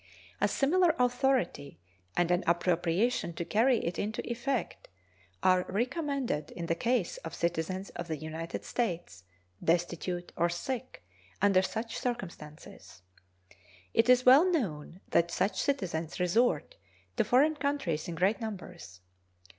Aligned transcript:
A 0.41 0.47
similar 0.47 0.95
authority 0.97 1.79
and 2.17 2.31
an 2.31 2.43
appropriation 2.47 3.33
to 3.33 3.45
carry 3.45 3.85
it 3.85 3.99
into 3.99 4.27
effect 4.27 4.87
are 5.43 5.63
recommended 5.69 6.49
in 6.53 6.65
the 6.65 6.73
case 6.73 7.17
of 7.17 7.35
citizens 7.35 7.91
of 7.91 8.07
the 8.07 8.17
United 8.17 8.65
States 8.65 9.25
destitute 9.63 10.31
or 10.35 10.49
sick 10.49 11.03
under 11.39 11.61
such 11.61 11.99
circumstances. 11.99 13.03
It 13.93 14.09
is 14.09 14.25
well 14.25 14.51
known 14.51 15.01
that 15.09 15.29
such 15.29 15.61
citizens 15.61 16.19
resort 16.19 16.77
to 17.17 17.23
foreign 17.23 17.55
countries 17.55 18.07
in 18.07 18.15
great 18.15 18.41
numbers. 18.41 19.01